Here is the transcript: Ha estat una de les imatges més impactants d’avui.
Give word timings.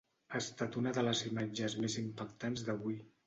Ha 0.29 0.37
estat 0.43 0.77
una 0.81 0.93
de 0.95 1.03
les 1.07 1.21
imatges 1.27 1.77
més 1.83 1.99
impactants 2.05 2.65
d’avui. 2.71 2.99